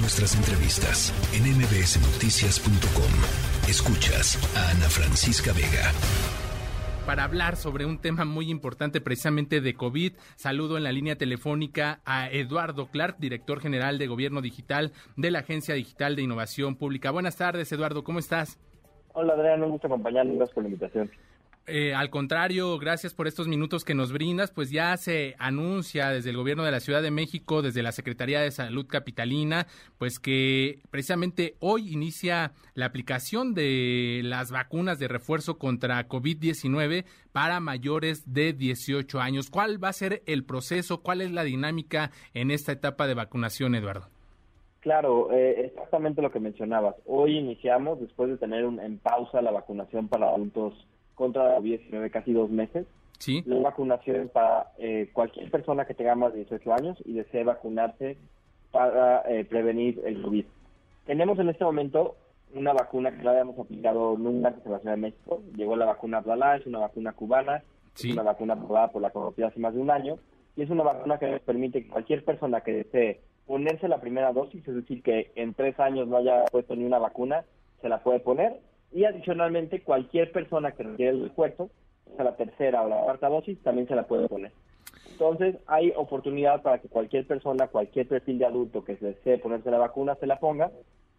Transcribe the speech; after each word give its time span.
Nuestras 0.00 0.36
entrevistas 0.36 1.10
en 1.34 1.42
mbsnoticias.com. 1.58 3.10
Escuchas 3.68 4.38
a 4.56 4.70
Ana 4.70 4.88
Francisca 4.88 5.52
Vega 5.52 5.90
para 7.04 7.24
hablar 7.24 7.56
sobre 7.56 7.84
un 7.84 7.98
tema 7.98 8.24
muy 8.24 8.50
importante 8.50 9.00
precisamente 9.00 9.60
de 9.60 9.74
COVID. 9.74 10.12
Saludo 10.36 10.76
en 10.76 10.84
la 10.84 10.92
línea 10.92 11.16
telefónica 11.16 12.00
a 12.04 12.30
Eduardo 12.30 12.88
Clark, 12.92 13.16
director 13.18 13.60
general 13.60 13.98
de 13.98 14.06
Gobierno 14.06 14.40
Digital 14.40 14.92
de 15.16 15.30
la 15.30 15.40
Agencia 15.40 15.74
Digital 15.74 16.14
de 16.14 16.22
Innovación 16.22 16.76
Pública. 16.76 17.10
Buenas 17.10 17.36
tardes, 17.36 17.72
Eduardo, 17.72 18.04
¿cómo 18.04 18.18
estás? 18.18 18.60
Hola, 19.14 19.32
Adrián, 19.32 19.64
un 19.64 19.70
gusto 19.70 19.88
acompañarnos. 19.88 20.36
Gracias 20.36 20.54
por 20.54 20.62
la 20.62 20.68
invitación. 20.68 21.10
Eh, 21.70 21.94
al 21.94 22.08
contrario, 22.08 22.78
gracias 22.78 23.12
por 23.12 23.26
estos 23.26 23.46
minutos 23.46 23.84
que 23.84 23.94
nos 23.94 24.10
brindas. 24.10 24.50
Pues 24.50 24.70
ya 24.70 24.96
se 24.96 25.34
anuncia 25.38 26.08
desde 26.08 26.30
el 26.30 26.36
gobierno 26.38 26.64
de 26.64 26.70
la 26.70 26.80
Ciudad 26.80 27.02
de 27.02 27.10
México, 27.10 27.60
desde 27.60 27.82
la 27.82 27.92
Secretaría 27.92 28.40
de 28.40 28.50
Salud 28.50 28.86
Capitalina, 28.86 29.66
pues 29.98 30.18
que 30.18 30.78
precisamente 30.90 31.56
hoy 31.60 31.92
inicia 31.92 32.52
la 32.74 32.86
aplicación 32.86 33.52
de 33.52 34.22
las 34.24 34.50
vacunas 34.50 34.98
de 34.98 35.08
refuerzo 35.08 35.58
contra 35.58 36.08
COVID-19 36.08 37.04
para 37.32 37.60
mayores 37.60 38.32
de 38.32 38.54
18 38.54 39.20
años. 39.20 39.50
¿Cuál 39.50 39.82
va 39.82 39.90
a 39.90 39.92
ser 39.92 40.22
el 40.24 40.44
proceso? 40.44 41.02
¿Cuál 41.02 41.20
es 41.20 41.32
la 41.32 41.44
dinámica 41.44 42.12
en 42.32 42.50
esta 42.50 42.72
etapa 42.72 43.06
de 43.06 43.12
vacunación, 43.12 43.74
Eduardo? 43.74 44.06
Claro, 44.80 45.30
eh, 45.32 45.66
exactamente 45.66 46.22
lo 46.22 46.30
que 46.30 46.40
mencionabas. 46.40 46.94
Hoy 47.04 47.36
iniciamos, 47.36 48.00
después 48.00 48.30
de 48.30 48.38
tener 48.38 48.64
en 48.64 48.98
pausa 48.98 49.42
la 49.42 49.50
vacunación 49.50 50.08
para 50.08 50.28
adultos 50.30 50.72
contra 51.18 51.44
la 51.44 51.58
COVID-19 51.58 52.10
casi 52.10 52.32
dos 52.32 52.48
meses. 52.48 52.86
Sí. 53.18 53.42
La 53.46 53.58
vacunación 53.58 54.30
para 54.32 54.68
eh, 54.78 55.10
cualquier 55.12 55.50
persona 55.50 55.84
que 55.84 55.94
tenga 55.94 56.14
más 56.14 56.32
de 56.32 56.44
18 56.44 56.72
años 56.72 56.96
y 57.04 57.14
desee 57.14 57.42
vacunarse 57.42 58.16
para 58.70 59.22
eh, 59.28 59.44
prevenir 59.44 60.00
el 60.06 60.22
COVID. 60.22 60.44
Tenemos 61.04 61.38
en 61.40 61.48
este 61.48 61.64
momento 61.64 62.14
una 62.54 62.72
vacuna 62.72 63.10
que 63.10 63.22
no 63.22 63.30
habíamos 63.30 63.58
aplicado 63.58 64.16
nunca 64.16 64.48
en 64.48 64.72
la 64.72 64.78
Ciudad 64.78 64.94
de 64.94 65.00
México. 65.00 65.42
Llegó 65.56 65.74
la 65.74 65.86
vacuna 65.86 66.18
Abdalá, 66.18 66.56
es 66.56 66.66
una 66.66 66.78
vacuna 66.78 67.12
cubana, 67.12 67.64
es 67.96 68.04
una 68.04 68.22
vacuna 68.22 68.54
aprobada 68.54 68.92
por 68.92 69.02
la 69.02 69.10
Comunidad 69.10 69.48
hace 69.48 69.60
más 69.60 69.74
de 69.74 69.80
un 69.80 69.90
año 69.90 70.18
y 70.56 70.62
es 70.62 70.70
una 70.70 70.84
vacuna 70.84 71.18
que 71.18 71.26
nos 71.26 71.40
permite 71.40 71.82
que 71.82 71.90
cualquier 71.90 72.24
persona 72.24 72.60
que 72.60 72.72
desee 72.72 73.20
ponerse 73.46 73.88
la 73.88 74.00
primera 74.00 74.32
dosis, 74.32 74.66
es 74.68 74.74
decir, 74.74 75.02
que 75.02 75.32
en 75.34 75.54
tres 75.54 75.80
años 75.80 76.06
no 76.06 76.18
haya 76.18 76.44
puesto 76.52 76.76
ni 76.76 76.84
una 76.84 76.98
vacuna, 76.98 77.44
se 77.80 77.88
la 77.88 78.02
puede 78.02 78.20
poner 78.20 78.60
y 78.92 79.04
adicionalmente 79.04 79.82
cualquier 79.82 80.32
persona 80.32 80.72
que 80.72 80.82
requiere 80.82 81.12
el 81.12 81.22
refuerzo, 81.24 81.70
sea 82.16 82.24
la 82.24 82.36
tercera 82.36 82.82
o 82.82 82.88
la 82.88 83.00
cuarta 83.02 83.28
dosis, 83.28 83.62
también 83.62 83.86
se 83.86 83.94
la 83.94 84.06
puede 84.06 84.28
poner. 84.28 84.52
Entonces 85.10 85.56
hay 85.66 85.92
oportunidad 85.96 86.62
para 86.62 86.78
que 86.78 86.88
cualquier 86.88 87.26
persona, 87.26 87.68
cualquier 87.68 88.06
perfil 88.06 88.38
de 88.38 88.46
adulto 88.46 88.84
que 88.84 88.96
desee 88.96 89.38
ponerse 89.38 89.70
la 89.70 89.78
vacuna, 89.78 90.14
se 90.16 90.26
la 90.26 90.38
ponga 90.38 90.70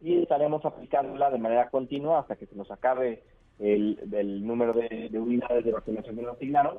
y 0.01 0.21
estaremos 0.21 0.63
aplicándola 0.65 1.29
de 1.29 1.37
manera 1.37 1.69
continua 1.69 2.19
hasta 2.19 2.35
que 2.37 2.45
se 2.45 2.55
nos 2.55 2.71
acabe 2.71 3.21
el, 3.59 4.45
número 4.45 4.73
de, 4.73 5.09
unidades 5.13 5.65
de 5.65 5.71
vacunación 5.71 6.15
que 6.15 6.21
nos 6.21 6.35
asignaron 6.35 6.77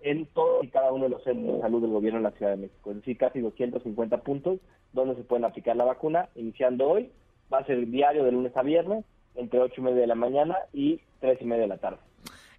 en 0.00 0.26
todos 0.26 0.64
y 0.64 0.68
cada 0.68 0.92
uno 0.92 1.04
de 1.04 1.10
los 1.10 1.22
centros 1.22 1.56
de 1.56 1.60
salud 1.60 1.82
del 1.82 1.90
gobierno 1.90 2.18
en 2.18 2.24
la 2.24 2.30
Ciudad 2.32 2.52
de 2.52 2.62
México. 2.62 2.90
Es 2.90 2.96
decir, 2.96 3.18
casi 3.18 3.40
250 3.40 4.16
puntos 4.22 4.58
donde 4.92 5.14
se 5.14 5.22
pueden 5.22 5.44
aplicar 5.44 5.76
la 5.76 5.84
vacuna, 5.84 6.28
iniciando 6.34 6.88
hoy. 6.88 7.10
Va 7.52 7.58
a 7.58 7.66
ser 7.66 7.86
diario 7.86 8.24
de 8.24 8.32
lunes 8.32 8.56
a 8.56 8.62
viernes 8.62 9.04
entre 9.34 9.60
ocho 9.60 9.74
y 9.78 9.84
media 9.84 10.02
de 10.02 10.06
la 10.06 10.14
mañana 10.14 10.56
y 10.72 11.00
tres 11.20 11.38
y 11.40 11.44
media 11.44 11.62
de 11.62 11.68
la 11.68 11.78
tarde. 11.78 11.98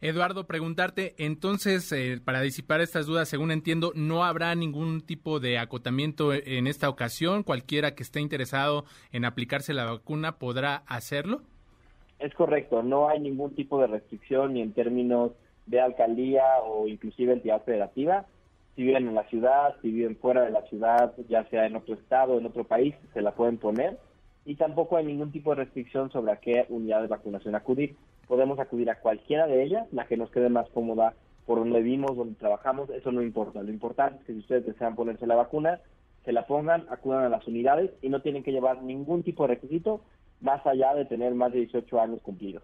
Eduardo, 0.01 0.45
preguntarte, 0.47 1.15
entonces, 1.17 1.89
eh, 1.93 2.19
para 2.23 2.41
disipar 2.41 2.81
estas 2.81 3.05
dudas, 3.05 3.29
según 3.29 3.51
entiendo, 3.51 3.93
no 3.95 4.25
habrá 4.25 4.53
ningún 4.53 4.99
tipo 4.99 5.39
de 5.39 5.57
acotamiento 5.57 6.33
en 6.33 6.67
esta 6.67 6.89
ocasión. 6.89 7.43
Cualquiera 7.43 7.95
que 7.95 8.03
esté 8.03 8.19
interesado 8.19 8.83
en 9.13 9.23
aplicarse 9.23 9.73
la 9.73 9.85
vacuna 9.85 10.39
podrá 10.39 10.83
hacerlo. 10.87 11.41
Es 12.19 12.33
correcto, 12.33 12.83
no 12.83 13.07
hay 13.07 13.21
ningún 13.21 13.55
tipo 13.55 13.79
de 13.79 13.87
restricción 13.87 14.53
ni 14.53 14.61
en 14.61 14.73
términos 14.73 15.31
de 15.67 15.79
alcaldía 15.79 16.43
o 16.65 16.87
inclusive 16.89 17.31
entidad 17.31 17.63
federativa. 17.63 18.25
Si 18.75 18.83
viven 18.83 19.07
en 19.07 19.15
la 19.15 19.23
ciudad, 19.29 19.75
si 19.81 19.89
viven 19.89 20.17
fuera 20.17 20.41
de 20.41 20.51
la 20.51 20.63
ciudad, 20.63 21.13
ya 21.29 21.47
sea 21.49 21.65
en 21.65 21.77
otro 21.77 21.95
estado, 21.95 22.37
en 22.37 22.45
otro 22.45 22.65
país, 22.65 22.93
se 23.13 23.21
la 23.21 23.31
pueden 23.31 23.57
poner 23.57 23.97
y 24.45 24.55
tampoco 24.55 24.97
hay 24.97 25.05
ningún 25.05 25.31
tipo 25.31 25.51
de 25.51 25.63
restricción 25.63 26.11
sobre 26.11 26.31
a 26.31 26.37
qué 26.37 26.65
unidad 26.69 27.01
de 27.01 27.07
vacunación 27.07 27.55
acudir. 27.55 27.95
Podemos 28.27 28.59
acudir 28.59 28.89
a 28.89 28.99
cualquiera 28.99 29.47
de 29.47 29.63
ellas, 29.63 29.87
la 29.91 30.05
que 30.05 30.17
nos 30.17 30.31
quede 30.31 30.49
más 30.49 30.69
cómoda 30.69 31.13
por 31.45 31.59
donde 31.59 31.81
vivimos, 31.81 32.15
donde 32.15 32.35
trabajamos, 32.35 32.89
eso 32.89 33.11
no 33.11 33.21
importa. 33.21 33.61
Lo 33.61 33.71
importante 33.71 34.19
es 34.19 34.25
que 34.25 34.33
si 34.33 34.39
ustedes 34.39 34.65
desean 34.65 34.95
ponerse 34.95 35.27
la 35.27 35.35
vacuna, 35.35 35.79
se 36.23 36.31
la 36.31 36.47
pongan, 36.47 36.85
acudan 36.89 37.25
a 37.25 37.29
las 37.29 37.45
unidades 37.47 37.91
y 38.01 38.09
no 38.09 38.21
tienen 38.21 38.43
que 38.43 38.51
llevar 38.51 38.81
ningún 38.81 39.23
tipo 39.23 39.43
de 39.43 39.55
requisito 39.55 40.01
más 40.43 40.65
allá 40.67 40.93
de 40.93 41.05
tener 41.05 41.33
más 41.33 41.51
de 41.53 41.59
18 41.59 42.01
años 42.01 42.19
cumplidos. 42.21 42.63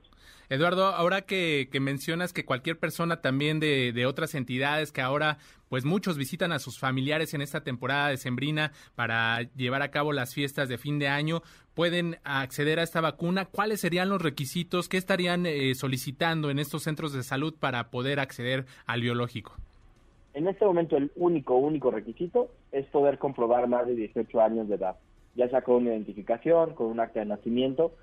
Eduardo, 0.50 0.86
ahora 0.86 1.22
que, 1.22 1.68
mencionas 1.80 2.34
que 2.34 2.44
cualquier 2.44 2.78
persona 2.78 3.22
también 3.22 3.60
de, 3.60 3.94
de, 3.94 4.06
otras 4.06 4.36
entidades 4.36 4.92
que 4.92 5.02
ahora 5.02 5.38
pues 5.70 5.86
muchos 5.86 6.18
visitan 6.18 6.52
a 6.52 6.60
sus 6.60 6.80
familiares 6.80 7.34
en 7.34 7.42
esta 7.42 7.64
temporada 7.64 8.10
de 8.10 8.18
Sembrina 8.18 8.72
para 8.96 9.44
llevar 9.56 9.84
a 9.84 9.92
cabo 9.92 10.12
las 10.12 10.34
fiestas 10.34 10.68
de 10.68 10.80
fin 10.80 10.98
de 10.98 11.08
año, 11.08 11.42
pueden 11.76 12.18
acceder 12.24 12.80
a 12.80 12.84
esta 12.84 13.00
vacuna. 13.00 13.46
¿Cuáles 13.46 13.80
serían 13.80 14.10
los 14.10 14.22
requisitos? 14.22 14.90
¿Qué 14.90 14.98
estarían 14.98 15.46
eh, 15.46 15.76
solicitando 15.76 16.50
en 16.50 16.60
estos 16.60 16.84
centros 16.84 17.14
de 17.14 17.24
salud 17.24 17.54
para 17.58 17.92
poder 17.92 18.20
acceder 18.20 18.66
al 18.88 19.02
biológico? 19.02 19.54
En 20.34 20.48
este 20.48 20.66
momento 20.66 20.98
el 20.98 21.12
único, 21.16 21.56
único 21.56 21.92
requisito 21.92 22.50
es 22.72 22.86
poder 22.88 23.20
comprobar 23.20 23.68
más 23.68 23.88
de 23.88 23.96
18 23.96 24.42
años 24.42 24.68
de 24.68 24.76
edad 24.76 24.96
ya 25.40 25.50
sea 25.50 25.62
con 25.62 25.76
una 25.76 25.92
identificación, 25.92 26.74
con 26.76 26.88
un 26.88 27.00
acta 27.00 27.22
de 27.22 27.26
nacimiento, 27.26 27.94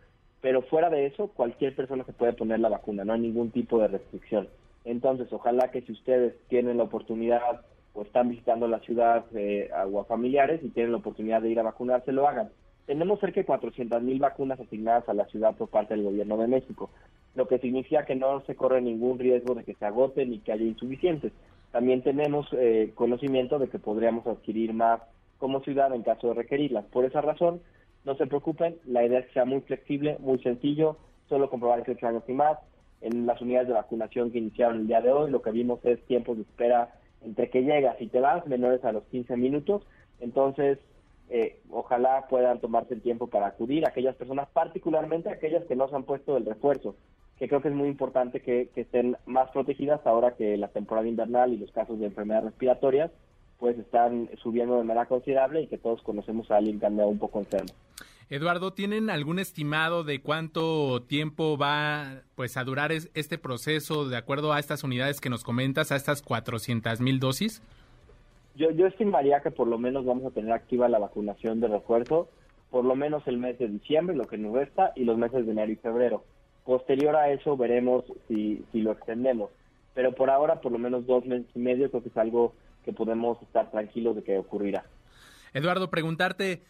pero 0.41 0.63
fuera 0.63 0.89
de 0.89 1.07
eso, 1.07 1.29
cualquier 1.29 1.77
persona 1.77 2.03
se 2.05 2.15
puede 2.15 2.33
poner 2.33 2.61
la 2.61 2.71
vacuna, 2.71 3.05
no 3.05 3.13
hay 3.13 3.21
ningún 3.21 3.51
tipo 3.51 3.79
de 3.79 3.89
restricción. 3.89 4.49
Entonces, 4.87 5.31
ojalá 5.33 5.71
que 5.71 5.83
si 5.83 5.93
ustedes 5.93 6.35
tienen 6.49 6.79
la 6.79 6.85
oportunidad 6.85 7.61
o 7.93 8.03
están 8.03 8.31
visitando 8.31 8.67
la 8.69 8.81
ciudad 8.81 9.25
eh, 9.35 9.69
o 9.93 10.01
a 10.01 10.05
familiares 10.05 10.63
y 10.63 10.71
tienen 10.71 10.93
la 10.93 10.99
oportunidad 10.99 11.43
de 11.43 11.51
ir 11.51 11.61
a 11.61 11.65
vacunarse, 11.65 12.11
lo 12.11 12.27
hagan. 12.27 12.49
Tenemos 12.87 13.21
cerca 13.21 13.41
de 13.41 13.47
400 13.47 14.03
mil 14.03 14.19
vacunas 14.19 14.59
asignadas 14.59 15.09
a 15.09 15.15
la 15.15 15.27
ciudad 15.27 15.55
por 15.57 15.69
parte 15.69 15.95
del 15.95 16.05
gobierno 16.05 16.39
de 16.39 16.47
México, 16.47 16.89
lo 17.35 17.49
que 17.49 17.59
significa 17.59 18.07
que 18.07 18.15
no 18.15 18.41
se 18.47 18.55
corre 18.55 18.81
ningún 18.81 19.19
riesgo 19.19 19.55
de 19.55 19.65
que 19.65 19.75
se 19.75 19.85
agoten 19.85 20.33
y 20.33 20.39
que 20.39 20.53
haya 20.53 20.65
insuficientes. 20.65 21.33
También 21.73 22.03
tenemos 22.03 22.49
eh, 22.53 22.93
conocimiento 22.95 23.59
de 23.59 23.69
que 23.69 23.79
podríamos 23.79 24.27
adquirir 24.27 24.73
más 24.73 25.01
como 25.39 25.61
ciudad 25.61 25.95
en 25.95 26.03
caso 26.03 26.29
de 26.29 26.35
requerirlas. 26.35 26.85
Por 26.87 27.05
esa 27.05 27.21
razón, 27.21 27.61
no 28.05 28.17
se 28.17 28.27
preocupen, 28.27 28.77
la 28.87 29.05
idea 29.05 29.19
es 29.19 29.27
que 29.27 29.33
sea 29.35 29.45
muy 29.45 29.61
flexible, 29.63 30.17
muy 30.21 30.39
sencillo, 30.39 30.97
solo 31.29 31.51
comprobar 31.51 31.85
18 31.85 32.07
años 32.07 32.23
y 32.29 32.33
más. 32.33 32.59
En 33.01 33.27
las 33.27 33.41
unidades 33.41 33.69
de 33.69 33.75
vacunación 33.75 34.31
que 34.31 34.39
iniciaron 34.39 34.79
el 34.79 34.87
día 34.87 35.01
de 35.01 35.13
hoy, 35.13 35.31
lo 35.31 35.43
que 35.43 35.51
vimos 35.51 35.85
es 35.85 36.01
tiempos 36.07 36.37
de 36.37 36.45
espera 36.45 36.95
entre 37.23 37.51
que 37.51 37.63
llegas 37.63 38.01
y 38.01 38.07
te 38.07 38.21
vas, 38.21 38.47
menores 38.47 38.85
a 38.85 38.93
los 38.93 39.05
15 39.05 39.37
minutos. 39.37 39.83
Entonces, 40.21 40.79
eh, 41.29 41.59
ojalá 41.71 42.27
puedan 42.31 42.61
tomarse 42.61 42.95
el 42.95 43.03
tiempo 43.03 43.27
para 43.27 43.49
acudir 43.49 43.87
aquellas 43.87 44.15
personas, 44.15 44.49
particularmente 44.53 45.29
aquellas 45.29 45.65
que 45.65 45.77
no 45.77 45.89
se 45.89 45.97
han 45.97 46.05
puesto 46.05 46.37
el 46.37 46.47
refuerzo, 46.47 46.95
que 47.39 47.49
creo 47.49 47.61
que 47.61 47.69
es 47.69 47.75
muy 47.75 47.89
importante 47.89 48.41
que 48.41 48.71
estén 48.77 49.17
más 49.27 49.51
protegidas 49.51 50.07
ahora 50.07 50.37
que 50.37 50.57
la 50.57 50.69
temporada 50.69 51.09
invernal 51.09 51.53
y 51.53 51.59
los 51.59 51.73
casos 51.73 51.99
de 51.99 52.07
enfermedades 52.07 52.47
respiratorias 52.47 53.11
pues 53.59 53.79
están 53.79 54.31
subiendo 54.43 54.77
de 54.77 54.85
manera 54.85 55.07
considerable 55.07 55.63
y 55.63 55.67
que 55.67 55.79
todos 55.79 56.03
conocemos 56.03 56.51
a 56.51 56.57
alguien 56.57 56.79
que 56.79 56.87
anda 56.87 57.07
un 57.07 57.19
poco 57.19 57.39
enfermo. 57.39 57.73
Eduardo, 58.29 58.73
¿tienen 58.73 59.09
algún 59.09 59.39
estimado 59.39 60.03
de 60.03 60.21
cuánto 60.21 61.03
tiempo 61.03 61.57
va 61.57 62.23
pues 62.35 62.57
a 62.57 62.65
durar 62.65 62.91
este 62.93 63.39
proceso 63.39 64.09
de 64.09 64.17
acuerdo 64.17 64.53
a 64.53 64.59
estas 64.59 64.83
unidades 64.83 65.21
que 65.21 65.31
nos 65.31 65.45
comentas, 65.45 65.93
a 65.93 65.97
estas 65.97 66.23
400 66.23 67.01
mil 67.01 67.21
dosis? 67.21 67.63
Yo, 68.57 68.71
yo 68.73 68.87
estimaría 68.87 69.41
que 69.41 69.51
por 69.51 69.69
lo 69.69 69.79
menos 69.79 70.05
vamos 70.05 70.25
a 70.25 70.31
tener 70.31 70.53
activa 70.53 70.89
la 70.89 70.99
vacunación 70.99 71.61
de 71.61 71.69
refuerzo 71.69 72.29
por 72.71 72.85
lo 72.85 72.95
menos 72.95 73.27
el 73.27 73.39
mes 73.39 73.59
de 73.59 73.69
diciembre, 73.69 74.17
lo 74.17 74.27
que 74.27 74.39
nos 74.39 74.53
resta, 74.53 74.93
y 74.95 75.05
los 75.05 75.17
meses 75.17 75.47
de 75.47 75.53
enero 75.53 75.73
y 75.73 75.77
febrero. 75.77 76.25
Posterior 76.65 77.15
a 77.17 77.31
eso 77.31 77.57
veremos 77.57 78.05
si, 78.29 78.65
si 78.73 78.81
lo 78.81 78.93
extendemos. 78.93 79.51
Pero 79.95 80.15
por 80.15 80.31
ahora, 80.31 80.61
por 80.61 80.73
lo 80.73 80.79
menos 80.79 81.07
dos 81.07 81.25
meses 81.25 81.47
y 81.55 81.59
medio, 81.59 81.89
creo 81.91 82.03
que 82.03 82.09
es 82.09 82.17
algo 82.17 82.53
que 82.87 82.95
podemos 82.95 83.43
estar 83.43 83.71
tranquilos 83.71 84.17
de 84.17 84.23
que 84.23 84.39
ocurrirá. 84.39 84.87
Eduardo, 85.53 85.91
preguntarte, 85.91 86.63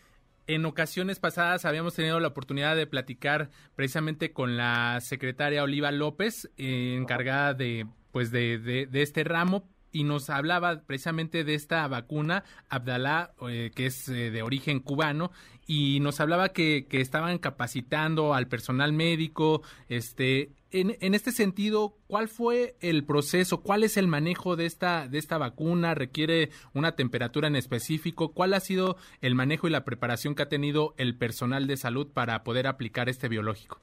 en 0.48 0.64
ocasiones 0.64 1.20
pasadas 1.20 1.64
habíamos 1.64 1.94
tenido 1.94 2.18
la 2.18 2.28
oportunidad 2.28 2.74
de 2.74 2.86
platicar 2.86 3.50
precisamente 3.76 4.32
con 4.32 4.56
la 4.56 4.98
secretaria 5.00 5.62
Oliva 5.62 5.92
López, 5.92 6.50
eh, 6.56 6.96
encargada 6.98 7.54
de 7.54 7.86
pues 8.12 8.30
de, 8.30 8.58
de, 8.58 9.02
este 9.02 9.24
ramo, 9.24 9.68
y 9.92 10.04
nos 10.04 10.30
hablaba 10.30 10.82
precisamente 10.86 11.44
de 11.44 11.54
esta 11.54 11.86
vacuna, 11.88 12.44
Abdalá, 12.68 13.32
eh, 13.48 13.70
que 13.74 13.86
es 13.86 14.08
eh, 14.08 14.30
de 14.30 14.42
origen 14.42 14.80
cubano, 14.80 15.30
y 15.66 16.00
nos 16.00 16.20
hablaba 16.20 16.50
que, 16.50 16.86
que, 16.88 17.00
estaban 17.00 17.38
capacitando 17.38 18.34
al 18.34 18.46
personal 18.46 18.92
médico. 18.92 19.62
Este, 19.88 20.50
en, 20.70 20.96
en, 21.00 21.14
este 21.14 21.32
sentido, 21.32 21.94
¿cuál 22.06 22.28
fue 22.28 22.76
el 22.80 23.04
proceso? 23.04 23.62
¿Cuál 23.62 23.82
es 23.82 23.96
el 23.96 24.06
manejo 24.06 24.54
de 24.54 24.66
esta, 24.66 25.08
de 25.08 25.18
esta 25.18 25.38
vacuna? 25.38 25.94
¿Requiere 25.94 26.50
una 26.72 26.92
temperatura 26.92 27.48
en 27.48 27.56
específico? 27.56 28.32
¿Cuál 28.32 28.54
ha 28.54 28.60
sido 28.60 28.96
el 29.22 29.34
manejo 29.34 29.66
y 29.66 29.70
la 29.70 29.84
preparación 29.84 30.34
que 30.34 30.42
ha 30.42 30.48
tenido 30.48 30.94
el 30.98 31.16
personal 31.16 31.66
de 31.66 31.76
salud 31.76 32.06
para 32.12 32.44
poder 32.44 32.66
aplicar 32.66 33.08
este 33.08 33.28
biológico? 33.28 33.80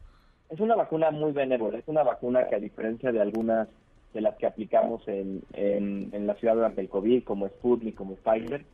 Es 0.49 0.59
una 0.59 0.75
vacuna 0.75 1.09
muy 1.09 1.31
benévola, 1.31 1.79
es 1.79 1.87
una 1.87 2.03
vacuna 2.03 2.47
que 2.47 2.55
a 2.55 2.59
diferencia 2.59 3.11
de 3.11 3.19
algunas 3.19 3.67
de 4.13 4.21
las 4.21 4.35
que 4.35 4.45
aplicamos 4.45 5.07
en, 5.07 5.41
en, 5.53 6.27
la 6.27 6.35
ciudad 6.35 6.55
durante 6.55 6.81
el 6.81 6.89
COVID, 6.89 7.23
como 7.23 7.47
Sputnik, 7.47 7.95
como 7.95 8.15
Pfizer, 8.15 8.65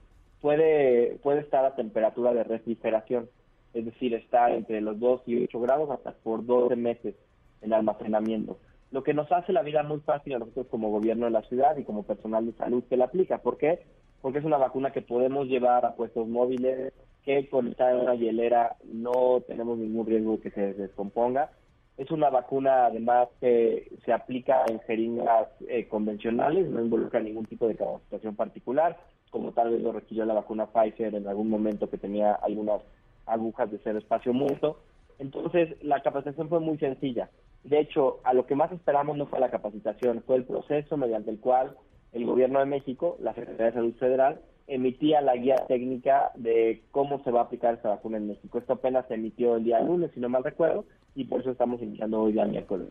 puede, 0.41 1.17
puede 1.23 1.41
estar 1.41 1.65
a 1.65 1.75
temperatura 1.75 2.33
de 2.33 2.43
refrigeración, 2.43 3.29
es 3.73 3.85
decir, 3.85 4.13
está 4.13 4.53
entre 4.53 4.81
los 4.81 4.99
2 4.99 5.21
y 5.27 5.43
8 5.43 5.59
grados 5.61 5.89
hasta 5.91 6.11
por 6.11 6.45
12 6.45 6.75
meses 6.75 7.15
en 7.61 7.73
almacenamiento. 7.73 8.57
Lo 8.91 9.03
que 9.03 9.13
nos 9.13 9.31
hace 9.31 9.53
la 9.53 9.61
vida 9.61 9.83
muy 9.83 9.99
fácil 9.99 10.33
a 10.33 10.39
nosotros 10.39 10.67
como 10.67 10.89
gobierno 10.89 11.25
de 11.25 11.31
la 11.31 11.43
ciudad 11.43 11.77
y 11.77 11.83
como 11.83 12.03
personal 12.03 12.45
de 12.45 12.53
salud 12.53 12.83
que 12.89 12.97
la 12.97 13.05
aplica. 13.05 13.37
¿Por 13.37 13.57
qué? 13.57 13.79
Porque 14.21 14.39
es 14.39 14.45
una 14.45 14.57
vacuna 14.57 14.91
que 14.91 15.01
podemos 15.01 15.47
llevar 15.47 15.85
a 15.85 15.93
puestos 15.95 16.27
móviles, 16.27 16.91
que 17.23 17.47
con 17.49 17.67
estar 17.67 17.93
en 17.93 18.01
una 18.01 18.15
hielera 18.15 18.77
no 18.91 19.41
tenemos 19.47 19.77
ningún 19.77 20.07
riesgo 20.07 20.41
que 20.41 20.49
se 20.49 20.73
descomponga 20.73 21.51
es 21.99 22.09
una 22.11 22.29
vacuna 22.29 22.85
además 22.85 23.27
que 23.41 23.91
se 24.05 24.13
aplica 24.13 24.63
en 24.69 24.79
jeringas 24.79 25.49
eh, 25.67 25.85
convencionales, 25.89 26.69
no 26.69 26.81
involucra 26.81 27.19
ningún 27.19 27.45
tipo 27.45 27.67
de 27.67 27.75
capacitación 27.75 28.37
particular, 28.37 28.97
como 29.29 29.51
tal 29.51 29.71
vez 29.71 29.81
lo 29.81 29.91
requirió 29.91 30.23
la 30.23 30.33
vacuna 30.33 30.67
Pfizer 30.67 31.13
en 31.13 31.27
algún 31.27 31.49
momento 31.49 31.89
que 31.89 31.97
tenía 31.97 32.31
algunas 32.35 32.81
agujas 33.25 33.69
de 33.69 33.81
cero 33.83 33.99
espacio 33.99 34.31
muerto. 34.31 34.79
Entonces, 35.19 35.75
la 35.83 36.01
capacitación 36.01 36.47
fue 36.47 36.61
muy 36.61 36.77
sencilla. 36.77 37.29
De 37.65 37.79
hecho, 37.81 38.21
a 38.23 38.33
lo 38.33 38.45
que 38.45 38.55
más 38.55 38.71
esperamos 38.71 39.17
no 39.17 39.25
fue 39.25 39.41
la 39.41 39.51
capacitación, 39.51 40.23
fue 40.25 40.37
el 40.37 40.45
proceso 40.45 40.95
mediante 40.95 41.31
el 41.31 41.41
cual 41.41 41.75
el 42.13 42.25
Gobierno 42.25 42.59
de 42.59 42.65
México, 42.65 43.17
la 43.19 43.33
Secretaría 43.33 43.65
de 43.67 43.73
Salud 43.73 43.93
Federal, 43.95 44.39
emitía 44.69 45.21
la 45.21 45.35
guía 45.35 45.55
técnica 45.67 46.31
de 46.35 46.83
cómo 46.91 47.23
se 47.23 47.31
va 47.31 47.41
a 47.41 47.43
aplicar 47.43 47.75
esta 47.75 47.89
vacuna 47.89 48.17
en 48.17 48.27
México. 48.27 48.57
Esto 48.59 48.73
apenas 48.73 49.07
se 49.07 49.15
emitió 49.15 49.57
el 49.57 49.63
día 49.63 49.81
lunes, 49.81 50.11
si 50.13 50.19
no 50.19 50.29
mal 50.29 50.43
recuerdo, 50.43 50.85
y 51.15 51.25
por 51.25 51.41
eso 51.41 51.51
estamos 51.51 51.81
iniciando 51.81 52.21
hoy 52.21 52.33
día 52.33 52.45
miércoles. 52.45 52.87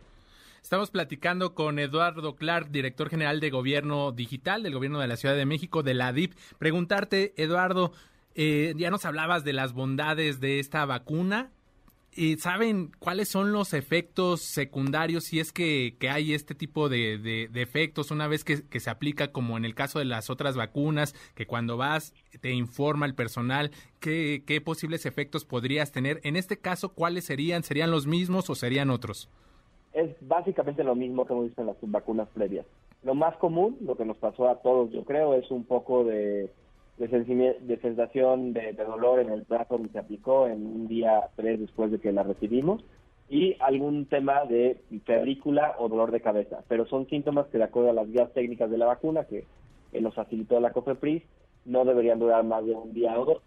Estamos 0.61 0.91
platicando 0.91 1.55
con 1.55 1.79
Eduardo 1.79 2.35
Clark, 2.35 2.69
director 2.69 3.09
general 3.09 3.39
de 3.39 3.49
Gobierno 3.49 4.11
Digital 4.11 4.61
del 4.61 4.73
Gobierno 4.73 4.99
de 4.99 5.07
la 5.07 5.15
Ciudad 5.15 5.35
de 5.35 5.45
México, 5.45 5.83
de 5.83 5.93
la 5.93 6.11
DIP. 6.11 6.33
Preguntarte, 6.57 7.33
Eduardo, 7.41 7.93
eh, 8.35 8.73
ya 8.77 8.91
nos 8.91 9.05
hablabas 9.05 9.43
de 9.43 9.53
las 9.53 9.73
bondades 9.73 10.39
de 10.39 10.59
esta 10.59 10.85
vacuna. 10.85 11.49
¿Saben 12.37 12.91
cuáles 12.99 13.29
son 13.29 13.51
los 13.51 13.73
efectos 13.73 14.41
secundarios 14.41 15.25
si 15.25 15.39
es 15.39 15.53
que, 15.53 15.95
hay 16.09 16.33
este 16.33 16.55
tipo 16.55 16.89
de, 16.89 17.49
efectos 17.53 18.11
una 18.11 18.27
vez 18.27 18.43
que, 18.43 18.79
se 18.79 18.89
aplica 18.89 19.31
como 19.31 19.57
en 19.57 19.65
el 19.65 19.75
caso 19.75 19.99
de 19.99 20.05
las 20.05 20.29
otras 20.29 20.57
vacunas, 20.57 21.13
que 21.35 21.45
cuando 21.45 21.77
vas 21.77 22.13
te 22.41 22.51
informa 22.51 23.05
el 23.05 23.15
personal 23.15 23.71
qué, 23.99 24.43
qué 24.45 24.59
posibles 24.59 25.05
efectos 25.05 25.45
podrías 25.45 25.91
tener? 25.91 26.19
En 26.23 26.35
este 26.35 26.57
caso, 26.57 26.89
¿cuáles 26.89 27.25
serían? 27.25 27.63
¿Serían 27.63 27.91
los 27.91 28.07
mismos 28.07 28.49
o 28.49 28.55
serían 28.55 28.89
otros? 28.89 29.29
Es 29.93 30.09
básicamente 30.21 30.83
lo 30.83 30.95
mismo 30.95 31.25
que 31.25 31.33
hemos 31.33 31.45
visto 31.45 31.61
en 31.61 31.67
las 31.67 31.77
vacunas 31.81 32.27
previas. 32.29 32.65
Lo 33.03 33.15
más 33.15 33.37
común, 33.37 33.77
lo 33.81 33.95
que 33.95 34.05
nos 34.05 34.17
pasó 34.17 34.49
a 34.49 34.55
todos, 34.61 34.91
yo 34.91 35.05
creo, 35.05 35.33
es 35.33 35.49
un 35.51 35.63
poco 35.63 36.03
de 36.03 36.51
de, 36.99 37.79
sensación 37.81 38.53
de, 38.53 38.73
dolor 38.73 39.19
en 39.21 39.29
el 39.29 39.43
brazo 39.43 39.75
donde 39.77 39.91
se 39.91 39.99
aplicó 39.99 40.47
en 40.47 40.65
un 40.65 40.87
día 40.87 41.29
tres 41.35 41.59
después 41.59 41.91
de 41.91 41.99
que 41.99 42.11
la 42.11 42.23
recibimos 42.23 42.83
y 43.29 43.55
algún 43.61 44.05
tema 44.05 44.43
de 44.45 44.81
febrícula 45.05 45.75
o 45.77 45.87
dolor 45.87 46.11
de 46.11 46.19
cabeza. 46.19 46.63
Pero 46.67 46.85
son 46.87 47.07
síntomas 47.07 47.47
que 47.47 47.57
de 47.57 47.63
acuerdo 47.63 47.91
a 47.91 47.93
las 47.93 48.07
guías 48.09 48.33
técnicas 48.33 48.69
de 48.69 48.77
la 48.77 48.87
vacuna 48.87 49.25
que, 49.25 49.45
nos 49.99 50.13
facilitó 50.13 50.59
la 50.59 50.71
COFEPRIS 50.71 51.23
no 51.65 51.83
deberían 51.83 52.19
durar 52.19 52.43
más 52.43 52.65
de 52.65 52.73
un 52.73 52.93
día 52.93 53.19
o 53.19 53.25
dos. 53.25 53.41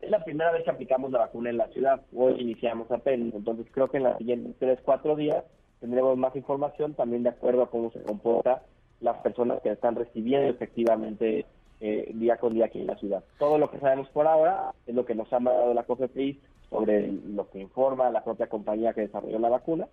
Es 0.00 0.10
la 0.10 0.24
primera 0.24 0.50
vez 0.52 0.64
que 0.64 0.70
aplicamos 0.70 1.10
la 1.10 1.18
vacuna 1.18 1.50
en 1.50 1.58
la 1.58 1.68
ciudad. 1.68 2.00
Hoy 2.14 2.40
iniciamos 2.40 2.90
apenas. 2.90 3.34
Entonces 3.34 3.66
creo 3.70 3.88
que 3.88 3.98
en 3.98 4.04
los 4.04 4.16
siguientes 4.18 4.54
tres, 4.58 4.78
cuatro 4.82 5.16
días 5.16 5.44
tendremos 5.80 6.16
más 6.16 6.34
información 6.34 6.94
también 6.94 7.22
de 7.24 7.30
acuerdo 7.30 7.62
a 7.62 7.70
cómo 7.70 7.90
se 7.90 8.02
comporta 8.02 8.62
las 9.00 9.18
personas 9.18 9.60
que 9.60 9.70
están 9.70 9.96
recibiendo 9.96 10.48
efectivamente 10.48 11.44
eh, 11.84 12.12
día 12.14 12.36
con 12.36 12.54
día 12.54 12.66
aquí 12.66 12.78
en 12.78 12.86
la 12.86 12.96
ciudad. 12.96 13.24
Todo 13.40 13.58
lo 13.58 13.68
que 13.68 13.80
sabemos 13.80 14.08
por 14.10 14.28
ahora 14.28 14.72
es 14.86 14.94
lo 14.94 15.04
que 15.04 15.16
nos 15.16 15.30
ha 15.32 15.40
mandado 15.40 15.74
la 15.74 15.82
COFEPRIS 15.82 16.38
sobre 16.70 17.10
lo 17.10 17.50
que 17.50 17.60
informa 17.60 18.08
la 18.10 18.22
propia 18.22 18.48
compañía 18.48 18.94
que 18.94 19.00
desarrolló 19.02 19.40
la 19.40 19.48
vacuna, 19.48 19.88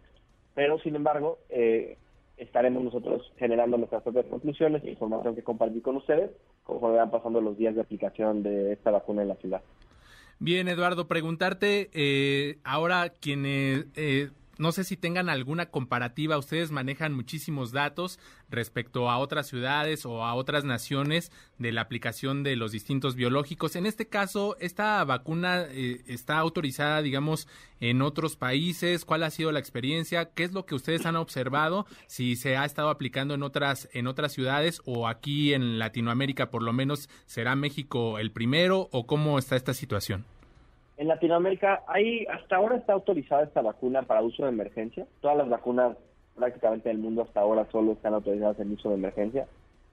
pero 0.53 0.79
sin 0.79 0.95
embargo 0.95 1.39
eh, 1.49 1.97
estaremos 2.37 2.83
nosotros 2.83 3.33
generando 3.37 3.77
nuestras 3.77 4.03
propias 4.03 4.27
conclusiones 4.27 4.83
e 4.83 4.91
información 4.91 5.35
que 5.35 5.43
compartir 5.43 5.81
con 5.81 5.97
ustedes 5.97 6.29
conforme 6.63 6.97
van 6.97 7.09
pasando 7.09 7.41
los 7.41 7.57
días 7.57 7.73
de 7.73 7.81
aplicación 7.81 8.43
de 8.43 8.73
esta 8.73 8.91
vacuna 8.91 9.23
en 9.23 9.29
la 9.29 9.35
ciudad. 9.37 9.61
Bien, 10.37 10.67
Eduardo, 10.67 11.07
preguntarte 11.07 11.89
eh, 11.91 12.59
ahora 12.63 13.09
quienes 13.09 13.87
eh, 13.95 14.29
no 14.59 14.73
sé 14.73 14.83
si 14.83 14.97
tengan 14.97 15.29
alguna 15.29 15.67
comparativa. 15.67 16.37
Ustedes 16.37 16.69
manejan 16.69 17.13
muchísimos 17.13 17.71
datos 17.71 18.19
respecto 18.49 19.09
a 19.09 19.17
otras 19.17 19.47
ciudades 19.47 20.05
o 20.05 20.25
a 20.25 20.35
otras 20.35 20.65
naciones 20.65 21.31
de 21.57 21.71
la 21.71 21.81
aplicación 21.81 22.43
de 22.43 22.57
los 22.57 22.73
distintos 22.73 23.15
biológicos. 23.15 23.77
En 23.77 23.85
este 23.85 24.07
caso, 24.07 24.57
¿esta 24.59 25.03
vacuna 25.05 25.65
eh, 25.69 26.03
está 26.07 26.37
autorizada, 26.37 27.01
digamos, 27.01 27.47
en 27.79 28.01
otros 28.01 28.35
países? 28.35 29.05
¿Cuál 29.05 29.23
ha 29.23 29.31
sido 29.31 29.51
la 29.53 29.59
experiencia? 29.59 30.25
¿Qué 30.25 30.43
es 30.43 30.51
lo 30.51 30.65
que 30.65 30.75
ustedes 30.75 31.05
han 31.05 31.15
observado? 31.15 31.87
Si 32.07 32.35
se 32.35 32.57
ha 32.57 32.65
estado 32.65 32.89
aplicando 32.89 33.33
en 33.33 33.43
otras, 33.43 33.87
en 33.93 34.07
otras 34.07 34.33
ciudades 34.33 34.81
o 34.85 35.07
aquí 35.07 35.53
en 35.53 35.79
Latinoamérica, 35.79 36.51
por 36.51 36.63
lo 36.63 36.73
menos, 36.73 37.09
¿será 37.25 37.55
México 37.55 38.19
el 38.19 38.31
primero 38.31 38.89
o 38.91 39.07
cómo 39.07 39.39
está 39.39 39.55
esta 39.55 39.73
situación? 39.73 40.25
En 40.99 41.07
Latinoamérica, 41.07 41.81
hay, 41.87 42.25
hasta 42.25 42.57
ahora 42.57 42.75
está 42.75 42.91
autorizada 42.91 43.43
esta 43.43 43.61
vacuna 43.61 44.01
para 44.01 44.21
uso 44.21 44.43
de 44.43 44.49
emergencia. 44.49 45.07
Todas 45.21 45.37
las 45.37 45.47
vacunas 45.47 45.95
prácticamente 46.35 46.89
del 46.89 46.97
mundo 46.97 47.21
hasta 47.21 47.39
ahora 47.39 47.65
solo 47.71 47.93
están 47.93 48.15
autorizadas 48.15 48.59
en 48.59 48.73
uso 48.73 48.89
de 48.89 48.95
emergencia. 48.95 49.47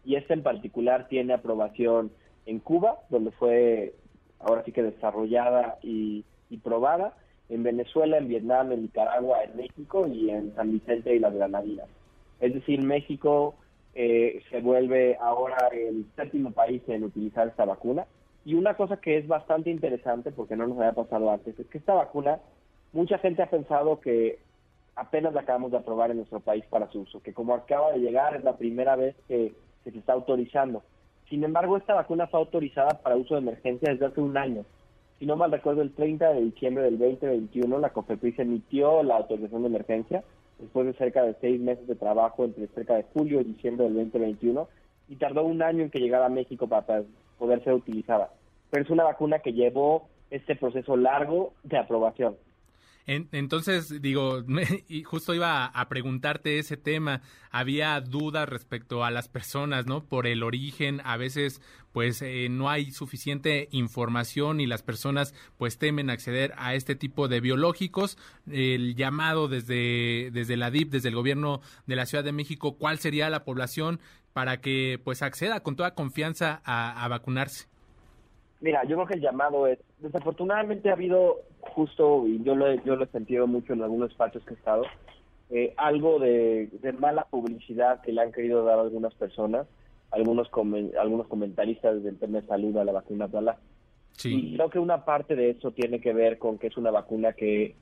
Y 0.04 0.16
esta 0.16 0.34
en 0.34 0.42
particular 0.42 1.06
tiene 1.06 1.32
aprobación 1.32 2.10
en 2.44 2.58
Cuba, 2.58 2.98
donde 3.08 3.30
fue 3.30 3.94
ahora 4.40 4.64
sí 4.64 4.72
que 4.72 4.82
desarrollada 4.82 5.78
y, 5.80 6.24
probada, 6.64 7.14
en 7.50 7.62
Venezuela, 7.62 8.18
en 8.18 8.26
Vietnam, 8.26 8.72
en 8.72 8.82
Nicaragua, 8.82 9.44
en 9.44 9.56
México 9.58 10.08
y 10.08 10.30
en 10.30 10.56
San 10.56 10.72
Vicente 10.72 11.14
y 11.14 11.20
las 11.20 11.34
Granadinas. 11.34 11.86
Es 12.40 12.52
decir, 12.52 12.82
México 12.82 13.54
eh, 13.94 14.42
se 14.50 14.60
vuelve 14.60 15.16
ahora 15.20 15.68
el 15.70 16.04
séptimo 16.16 16.50
país 16.50 16.82
en 16.88 17.04
utilizar 17.04 17.46
esta 17.46 17.64
vacuna 17.64 18.06
y 18.46 18.54
una 18.54 18.74
cosa 18.74 18.98
que 18.98 19.18
es 19.18 19.26
bastante 19.26 19.70
interesante, 19.70 20.30
porque 20.30 20.54
no 20.54 20.68
nos 20.68 20.78
había 20.78 20.92
pasado 20.92 21.32
antes, 21.32 21.58
es 21.58 21.66
que 21.66 21.78
esta 21.78 21.94
vacuna, 21.94 22.38
mucha 22.92 23.18
gente 23.18 23.42
ha 23.42 23.50
pensado 23.50 23.98
que 23.98 24.38
apenas 24.94 25.34
la 25.34 25.40
acabamos 25.40 25.72
de 25.72 25.78
aprobar 25.78 26.12
en 26.12 26.18
nuestro 26.18 26.38
país 26.38 26.64
para 26.70 26.88
su 26.92 27.00
uso, 27.00 27.20
que 27.20 27.34
como 27.34 27.54
acaba 27.54 27.90
de 27.90 27.98
llegar 27.98 28.36
es 28.36 28.44
la 28.44 28.56
primera 28.56 28.94
vez 28.94 29.16
que, 29.26 29.52
se 29.82 29.90
está 29.90 30.12
autorizando. 30.12 30.84
Sin 31.28 31.42
embargo, 31.42 31.76
esta 31.76 31.94
vacuna 31.94 32.28
fue 32.28 32.38
autorizada 32.38 33.00
para 33.02 33.16
uso 33.16 33.34
de 33.34 33.40
emergencia 33.40 33.90
desde 33.90 34.06
hace 34.06 34.20
un 34.20 34.36
año. 34.36 34.64
Si 35.18 35.26
no 35.26 35.34
mal 35.34 35.50
recuerdo, 35.50 35.82
el 35.82 35.92
30 35.92 36.32
de 36.34 36.40
diciembre 36.42 36.84
del 36.84 36.98
2021 36.98 37.78
la 37.80 37.90
COFEPRIS 37.90 38.38
emitió 38.38 39.02
la 39.02 39.16
autorización 39.16 39.62
de 39.62 39.68
emergencia 39.68 40.22
después 40.60 40.86
de 40.86 40.94
cerca 40.94 41.24
de 41.24 41.34
seis 41.40 41.60
meses 41.60 41.86
de 41.88 41.96
trabajo 41.96 42.44
entre 42.44 42.68
cerca 42.68 42.94
de 42.94 43.06
julio 43.12 43.40
y 43.40 43.44
diciembre 43.44 43.86
del 43.86 43.94
2021 43.94 44.68
y 45.08 45.16
tardó 45.16 45.44
un 45.44 45.62
año 45.62 45.82
en 45.82 45.90
que 45.90 45.98
llegara 45.98 46.26
a 46.26 46.30
México 46.30 46.68
para 46.68 47.02
poder 47.38 47.62
ser 47.62 47.74
utilizada. 47.74 48.30
Pero 48.76 48.84
es 48.84 48.90
una 48.90 49.04
vacuna 49.04 49.38
que 49.38 49.54
llevó 49.54 50.06
este 50.30 50.54
proceso 50.54 50.98
largo 50.98 51.54
de 51.62 51.78
aprobación. 51.78 52.36
entonces, 53.06 54.02
digo, 54.02 54.44
y 54.86 55.02
justo 55.02 55.32
iba 55.32 55.64
a, 55.64 55.88
preguntarte 55.88 56.58
ese 56.58 56.76
tema. 56.76 57.22
Había 57.50 57.98
dudas 58.02 58.46
respecto 58.46 59.02
a 59.02 59.10
las 59.10 59.30
personas, 59.30 59.86
¿no? 59.86 60.04
Por 60.04 60.26
el 60.26 60.42
origen, 60.42 61.00
a 61.04 61.16
veces, 61.16 61.62
pues, 61.92 62.20
eh, 62.20 62.48
no 62.50 62.68
hay 62.68 62.90
suficiente 62.90 63.68
información 63.70 64.60
y 64.60 64.66
las 64.66 64.82
personas, 64.82 65.32
pues, 65.56 65.78
temen 65.78 66.10
acceder 66.10 66.52
a 66.58 66.74
este 66.74 66.96
tipo 66.96 67.28
de 67.28 67.40
biológicos. 67.40 68.18
El 68.46 68.94
llamado 68.94 69.48
desde, 69.48 70.30
desde 70.34 70.58
la 70.58 70.70
DIP, 70.70 70.90
desde 70.90 71.08
el 71.08 71.14
gobierno 71.14 71.62
de 71.86 71.96
la 71.96 72.04
Ciudad 72.04 72.24
de 72.24 72.32
México, 72.32 72.76
¿cuál 72.76 72.98
sería 72.98 73.30
la 73.30 73.42
población 73.42 74.00
para 74.34 74.60
que, 74.60 75.00
pues, 75.02 75.22
acceda 75.22 75.60
con 75.60 75.76
toda 75.76 75.94
confianza 75.94 76.60
a 76.66 77.08
vacunarse? 77.08 77.68
Mira, 78.60 78.84
yo 78.84 78.96
creo 78.96 79.06
que 79.06 79.14
el 79.14 79.20
llamado 79.20 79.66
es, 79.66 79.78
desafortunadamente 79.98 80.88
ha 80.88 80.94
habido 80.94 81.42
justo, 81.60 82.26
y 82.26 82.42
yo 82.42 82.54
lo, 82.54 82.68
he, 82.68 82.80
yo 82.84 82.96
lo 82.96 83.04
he 83.04 83.08
sentido 83.08 83.46
mucho 83.46 83.74
en 83.74 83.82
algunos 83.82 84.10
espacios 84.10 84.44
que 84.44 84.54
he 84.54 84.56
estado, 84.56 84.84
eh, 85.50 85.74
algo 85.76 86.18
de, 86.18 86.68
mala 86.98 87.24
publicidad 87.24 88.00
que 88.02 88.12
le 88.12 88.22
han 88.22 88.32
querido 88.32 88.64
dar 88.64 88.78
a 88.78 88.82
algunas 88.82 89.14
personas 89.14 89.66
algunos 90.10 90.48
algunos 90.98 91.26
comentaristas 91.26 92.02
del 92.02 92.18
tema 92.18 92.40
de 92.40 92.46
salud 92.46 92.76
a 92.78 92.84
la 92.84 92.92
vacuna 92.92 93.26
Abdala. 93.26 93.58
Y 94.24 94.54
creo 94.54 94.70
que 94.70 94.78
una 94.78 95.04
parte 95.04 95.36
de 95.36 95.50
eso 95.50 95.72
tiene 95.72 96.00
que 96.00 96.14
ver 96.14 96.38
con 96.38 96.58
que 96.58 96.68
es 96.68 96.76
una 96.76 96.90
vacuna 96.90 97.34
que 97.34 97.74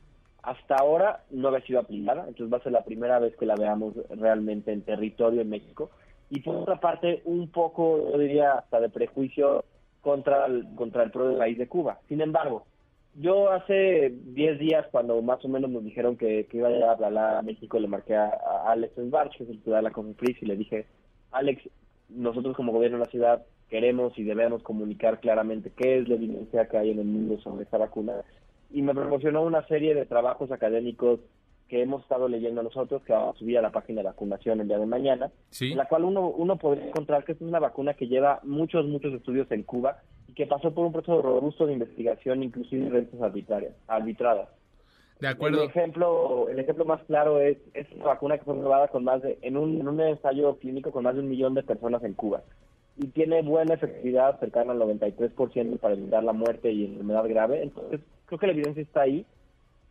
hasta 0.43 0.75
ahora 0.75 1.25
no 1.31 1.49
había 1.49 1.65
sido 1.65 1.81
aplicada, 1.81 2.25
entonces 2.27 2.53
va 2.53 2.59
a 2.59 2.63
ser 2.63 2.73
la 2.73 2.85
primera 2.85 3.19
vez 3.19 3.37
que 3.37 3.47
la 3.47 3.55
veamos 3.55 3.95
realmente 4.11 4.73
en 4.73 4.83
territorio 4.83 5.41
en 5.43 5.51
México. 5.51 5.91
Y 6.29 6.41
por 6.41 6.57
otra 6.57 6.81
parte, 6.81 7.23
un 7.25 7.49
poco, 7.49 8.11
yo 8.11 8.19
diría, 8.19 8.53
hasta 8.53 8.81
de 8.81 8.89
prejuicio 8.89 9.65
contra 10.05 10.47
el, 10.47 10.67
contra 10.77 11.03
el 11.03 11.11
propio 11.11 11.39
país 11.39 11.59
de 11.59 11.67
Cuba. 11.67 11.99
Sin 12.09 12.21
embargo, 12.21 12.65
yo 13.17 13.51
hace 13.51 14.11
10 14.11 14.59
días, 14.59 14.87
cuando 14.93 15.21
más 15.23 15.45
o 15.45 15.49
menos 15.49 15.71
nos 15.71 15.83
dijeron 15.83 16.17
que, 16.17 16.47
iba 16.53 16.69
a 16.69 16.93
hablar 16.93 17.37
a 17.37 17.43
México, 17.43 17.81
le 17.81 17.89
marqué 17.89 18.15
a, 18.15 18.31
Alex 18.67 18.95
Sbarch, 18.95 19.37
que 19.37 19.45
es 19.45 19.51
el 19.51 19.63
ciudad 19.63 19.79
de 19.79 19.85
la 19.85 19.91
Confipris, 19.91 20.41
y 20.43 20.47
le 20.47 20.57
dije, 20.57 20.87
Alex, 21.33 21.63
nosotros 22.09 22.55
como 22.55 22.73
gobierno 22.73 22.99
de 22.99 23.05
la 23.05 23.11
ciudad 23.11 23.47
queremos 23.69 24.17
y 24.19 24.23
debemos 24.25 24.63
comunicar 24.63 25.21
claramente 25.21 25.73
qué 25.75 25.99
es 25.99 26.09
la 26.09 26.15
evidencia 26.15 26.69
que 26.69 26.77
hay 26.77 26.91
en 26.91 26.99
el 27.01 27.07
mundo 27.07 27.41
sobre 27.41 27.65
esta 27.65 27.79
vacuna 27.79 28.23
y 28.75 28.83
me 28.83 28.93
proporcionó 28.93 29.43
una 29.43 29.67
serie 29.69 29.95
de 29.95 30.05
trabajos 30.05 30.51
académicos 30.51 31.21
que 31.75 31.83
hemos 31.83 32.03
estado 32.03 32.29
leyendo 32.29 32.63
nosotros, 32.63 33.03
que 33.03 33.13
vamos 33.13 33.35
a 33.35 33.39
subir 33.41 33.59
a 33.59 33.63
la 33.63 33.73
página 33.73 34.01
de 34.01 34.07
vacunación 34.07 34.61
el 34.61 34.69
día 34.69 34.79
de 34.79 34.87
mañana, 34.87 35.33
en 35.61 35.77
la 35.77 35.89
cual 35.89 36.05
uno, 36.05 36.29
uno 36.29 36.57
podría 36.57 36.87
encontrar 36.87 37.25
que 37.25 37.33
es 37.33 37.41
una 37.41 37.59
vacuna 37.59 37.95
que 37.95 38.07
lleva 38.07 38.39
muchos, 38.45 38.87
muchos 38.87 39.13
estudios 39.13 39.51
en 39.51 39.65
Cuba 39.65 39.99
y 40.29 40.35
que 40.35 40.47
pasó 40.47 40.73
por 40.73 40.87
un 40.87 40.93
proceso 40.93 41.21
robusto 41.21 41.67
de 41.67 41.73
investigación, 41.73 42.45
inclusive 42.45 42.91
rentas 42.91 43.21
arbitrarias, 43.21 43.75
arbitradas. 43.89 44.51
De 45.19 45.27
acuerdo. 45.27 45.65
El 45.65 45.69
ejemplo, 45.69 46.49
el 46.49 46.61
ejemplo 46.61 46.85
más 46.85 47.03
claro 47.09 47.41
es, 47.41 47.59
es 47.73 47.91
una 47.91 48.05
vacuna 48.05 48.39
que 48.39 48.45
fue 48.45 48.57
probada 48.57 48.87
con 48.87 49.03
más 49.03 49.21
de, 49.23 49.37
en 49.43 49.57
un, 49.57 49.81
en 49.81 49.89
un 49.89 50.01
ensayo 50.01 50.57
clínico 50.59 50.93
con 50.93 51.03
más 51.03 51.17
de 51.17 51.23
un 51.23 51.29
millón 51.29 51.55
de 51.55 51.65
personas 51.65 52.05
en 52.05 52.15
Cuba 52.15 52.45
y 52.97 53.09
tiene 53.09 53.43
buena 53.43 53.75
efectividad 53.75 54.39
cercana 54.39 54.75
al 54.75 54.79
93% 54.79 55.81
para 55.81 55.95
evitar 55.95 56.23
la 56.23 56.33
muerte 56.33 56.71
y 56.71 56.85
enfermedad 56.85 57.29
grave. 57.29 57.65
Entonces, 57.65 58.01
creo 58.27 58.39
que 58.39 58.47
la 58.47 58.53
evidencia 58.53 58.83
está 58.85 59.01
ahí 59.01 59.27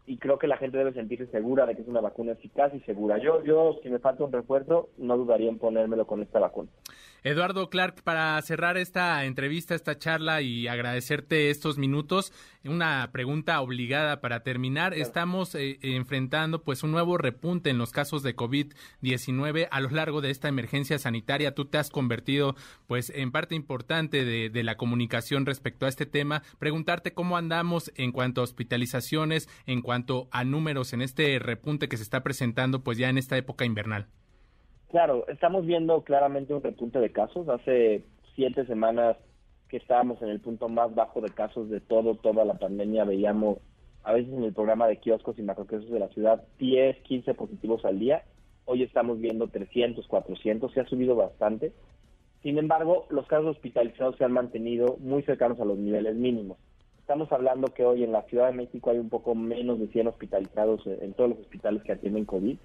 y 0.05 0.17
creo 0.17 0.38
que 0.38 0.48
la 0.48 0.57
gente 0.57 0.77
debe 0.77 0.93
sentirse 0.93 1.27
segura 1.27 1.65
de 1.65 1.75
que 1.75 1.81
es 1.81 1.88
una 1.88 2.01
vacuna 2.01 2.33
eficaz 2.33 2.74
y 2.74 2.79
segura. 2.81 3.17
Yo, 3.19 3.43
yo 3.43 3.79
si 3.81 3.89
me 3.89 4.00
falta 4.00 4.24
un 4.24 4.33
refuerzo, 4.33 4.89
no 4.98 5.17
dudaría 5.17 5.50
en 5.50 5.60
ponérmelo 5.60 6.05
con 6.05 6.22
esta 6.22 6.39
vacuna. 6.39 6.69
Eduardo 7.25 7.69
Clark, 7.69 8.03
para 8.03 8.41
cerrar 8.41 8.75
esta 8.75 9.24
entrevista, 9.24 9.75
esta 9.75 9.98
charla 9.98 10.41
y 10.41 10.67
agradecerte 10.67 11.50
estos 11.50 11.77
minutos, 11.77 12.33
una 12.65 13.10
pregunta 13.13 13.62
obligada 13.62 14.19
para 14.19 14.41
terminar. 14.41 14.93
Estamos 14.93 15.55
eh, 15.55 15.79
enfrentando 15.81 16.63
pues 16.63 16.83
un 16.83 16.91
nuevo 16.91 17.17
repunte 17.17 17.69
en 17.69 17.77
los 17.77 17.91
casos 17.91 18.24
de 18.24 18.36
COVID-19 18.36 19.69
a 19.72 19.79
lo 19.79 19.89
largo 19.91 20.19
de 20.19 20.31
esta 20.31 20.50
emergencia 20.50 21.00
sanitaria. 21.00 21.55
Tú 21.55 21.63
te 21.63 21.77
has 21.77 21.89
convertido 21.89 22.55
pues 22.88 23.10
en 23.10 23.31
parte 23.31 23.55
importante 23.55 24.25
de, 24.25 24.50
de 24.50 24.63
la 24.63 24.75
comunicación 24.75 25.45
respecto 25.45 25.86
a 25.86 25.89
este 25.89 26.05
tema. 26.05 26.43
Preguntarte 26.60 27.13
cómo 27.13 27.38
andamos 27.38 27.93
en 27.95 28.12
cuanto 28.12 28.41
a 28.41 28.43
hospitalizaciones, 28.43 29.48
en 29.65 29.81
cuanto 29.81 29.92
a 30.31 30.43
números 30.43 30.93
en 30.93 31.01
este 31.01 31.38
repunte 31.39 31.88
que 31.88 31.97
se 31.97 32.03
está 32.03 32.23
presentando 32.23 32.83
pues 32.83 32.97
ya 32.97 33.09
en 33.09 33.17
esta 33.17 33.38
época 33.38 33.65
invernal. 33.65 34.07
Claro, 34.89 35.27
estamos 35.27 35.65
viendo 35.65 36.03
claramente 36.03 36.53
un 36.53 36.62
repunte 36.62 37.00
de 37.00 37.12
casos. 37.12 37.47
Hace 37.50 38.03
siete 38.35 38.65
semanas 38.65 39.17
que 39.69 39.77
estábamos 39.77 40.21
en 40.21 40.29
el 40.29 40.39
punto 40.39 40.69
más 40.69 40.93
bajo 40.93 41.21
de 41.21 41.29
casos 41.29 41.69
de 41.69 41.79
todo, 41.79 42.15
toda 42.15 42.45
la 42.45 42.55
pandemia, 42.55 43.03
veíamos 43.03 43.57
a 44.03 44.13
veces 44.13 44.33
en 44.33 44.43
el 44.43 44.53
programa 44.53 44.88
de 44.88 44.97
kioscos 44.97 45.39
y 45.39 45.41
macroquioscos 45.41 45.91
de 45.91 46.00
la 46.00 46.09
ciudad 46.09 46.43
10, 46.59 46.97
15 47.03 47.33
positivos 47.33 47.85
al 47.85 48.00
día. 48.00 48.23
Hoy 48.65 48.83
estamos 48.83 49.19
viendo 49.19 49.47
300, 49.47 50.05
400, 50.07 50.71
se 50.71 50.81
ha 50.81 50.85
subido 50.85 51.15
bastante. 51.15 51.73
Sin 52.43 52.57
embargo, 52.57 53.07
los 53.09 53.25
casos 53.27 53.55
hospitalizados 53.55 54.17
se 54.17 54.25
han 54.25 54.31
mantenido 54.31 54.97
muy 55.00 55.23
cercanos 55.23 55.59
a 55.59 55.65
los 55.65 55.77
niveles 55.77 56.15
mínimos. 56.15 56.57
Estamos 57.03 57.29
hablando 57.33 57.67
que 57.67 57.83
hoy 57.83 58.01
en 58.05 58.13
la 58.13 58.22
Ciudad 58.24 58.48
de 58.48 58.53
México 58.53 58.89
hay 58.89 58.98
un 58.98 59.10
poco 59.10 59.36
menos 59.36 59.77
de 59.77 59.88
100 59.88 60.07
hospitalizados 60.07 60.88
en 60.88 61.12
todos 61.12 61.31
los 61.31 61.39
hospitales 61.39 61.83
que 61.83 61.91
atienden 61.91 62.24
COVID 62.24 62.55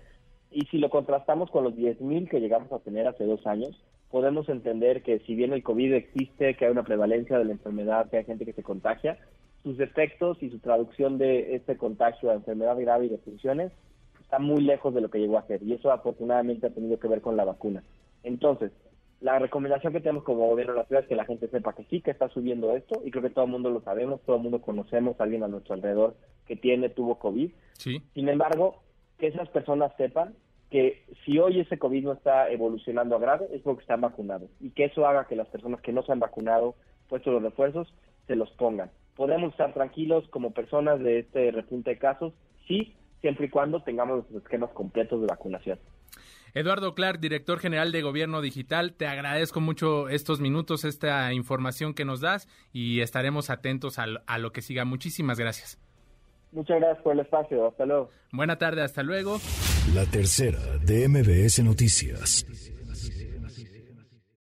y 0.52 0.60
si 0.66 0.78
lo 0.78 0.90
contrastamos 0.90 1.50
con 1.50 1.64
los 1.64 1.74
10.000 1.74 2.28
que 2.28 2.38
llegamos 2.38 2.70
a 2.70 2.78
tener 2.78 3.08
hace 3.08 3.24
dos 3.24 3.44
años, 3.48 3.82
podemos 4.12 4.48
entender 4.48 5.02
que 5.02 5.18
si 5.26 5.34
bien 5.34 5.52
el 5.52 5.64
COVID 5.64 5.92
existe, 5.92 6.54
que 6.54 6.66
hay 6.66 6.70
una 6.70 6.84
prevalencia 6.84 7.36
de 7.36 7.46
la 7.46 7.50
enfermedad, 7.50 8.08
que 8.10 8.18
hay 8.18 8.24
gente 8.24 8.44
que 8.44 8.52
se 8.52 8.62
contagia, 8.62 9.18
sus 9.64 9.80
efectos 9.80 10.40
y 10.40 10.50
su 10.50 10.60
traducción 10.60 11.18
de 11.18 11.56
este 11.56 11.76
contagio 11.76 12.30
a 12.30 12.34
enfermedad 12.34 12.78
grave 12.78 13.06
y 13.06 13.08
de 13.08 13.18
funciones 13.18 13.72
está 14.20 14.38
muy 14.38 14.62
lejos 14.62 14.94
de 14.94 15.00
lo 15.00 15.10
que 15.10 15.18
llegó 15.18 15.36
a 15.36 15.48
ser. 15.48 15.64
Y 15.64 15.72
eso 15.72 15.90
afortunadamente 15.90 16.68
ha 16.68 16.70
tenido 16.70 17.00
que 17.00 17.08
ver 17.08 17.22
con 17.22 17.36
la 17.36 17.44
vacuna. 17.44 17.82
Entonces, 18.22 18.70
la 19.20 19.38
recomendación 19.38 19.92
que 19.92 20.00
tenemos 20.00 20.24
como 20.24 20.46
gobierno 20.46 20.74
de 20.74 20.80
la 20.80 20.86
ciudad 20.86 21.02
es 21.02 21.08
que 21.08 21.16
la 21.16 21.24
gente 21.24 21.48
sepa 21.48 21.74
que 21.74 21.84
sí, 21.84 22.00
que 22.00 22.12
está 22.12 22.28
subiendo 22.28 22.74
esto, 22.76 23.02
y 23.04 23.10
creo 23.10 23.22
que 23.22 23.30
todo 23.30 23.46
el 23.46 23.50
mundo 23.50 23.70
lo 23.70 23.80
sabemos, 23.80 24.20
todo 24.22 24.36
el 24.36 24.42
mundo 24.42 24.60
conocemos 24.62 25.18
a 25.18 25.24
alguien 25.24 25.42
a 25.42 25.48
nuestro 25.48 25.74
alrededor 25.74 26.16
que 26.46 26.56
tiene, 26.56 26.88
tuvo 26.88 27.18
COVID. 27.18 27.50
Sí. 27.72 28.00
Sin 28.14 28.28
embargo, 28.28 28.82
que 29.18 29.26
esas 29.26 29.48
personas 29.48 29.92
sepan 29.96 30.34
que 30.70 31.04
si 31.24 31.38
hoy 31.38 31.60
ese 31.60 31.78
COVID 31.78 32.04
no 32.04 32.12
está 32.12 32.50
evolucionando 32.50 33.16
a 33.16 33.18
grave 33.18 33.48
es 33.52 33.62
porque 33.62 33.82
están 33.82 34.02
vacunados 34.02 34.50
y 34.60 34.70
que 34.70 34.84
eso 34.84 35.06
haga 35.06 35.26
que 35.26 35.36
las 35.36 35.48
personas 35.48 35.80
que 35.80 35.92
no 35.92 36.02
se 36.02 36.12
han 36.12 36.20
vacunado, 36.20 36.74
puesto 37.08 37.32
los 37.32 37.42
refuerzos, 37.42 37.92
se 38.26 38.36
los 38.36 38.50
pongan. 38.52 38.90
Podemos 39.16 39.52
estar 39.52 39.72
tranquilos 39.72 40.28
como 40.28 40.52
personas 40.52 41.00
de 41.00 41.20
este 41.20 41.50
repunte 41.50 41.90
de 41.90 41.98
casos, 41.98 42.34
sí, 42.66 42.94
siempre 43.20 43.46
y 43.46 43.50
cuando 43.50 43.82
tengamos 43.82 44.30
los 44.30 44.42
esquemas 44.42 44.70
completos 44.70 45.20
de 45.20 45.26
vacunación. 45.26 45.78
Eduardo 46.54 46.94
Clark, 46.94 47.20
director 47.20 47.58
general 47.58 47.92
de 47.92 48.02
Gobierno 48.02 48.40
Digital, 48.40 48.94
te 48.94 49.06
agradezco 49.06 49.60
mucho 49.60 50.08
estos 50.08 50.40
minutos, 50.40 50.84
esta 50.84 51.32
información 51.32 51.94
que 51.94 52.04
nos 52.04 52.20
das 52.20 52.48
y 52.72 53.00
estaremos 53.00 53.50
atentos 53.50 53.98
a, 53.98 54.06
a 54.26 54.38
lo 54.38 54.52
que 54.52 54.62
siga. 54.62 54.84
Muchísimas 54.84 55.38
gracias. 55.38 55.78
Muchas 56.52 56.78
gracias 56.78 57.02
por 57.02 57.12
el 57.12 57.20
espacio. 57.20 57.68
Hasta 57.68 57.84
luego. 57.84 58.10
Buena 58.32 58.56
tarde, 58.56 58.82
hasta 58.82 59.02
luego. 59.02 59.38
La 59.94 60.04
tercera 60.06 60.58
de 60.84 61.08
MBS 61.08 61.62
Noticias. 61.62 62.46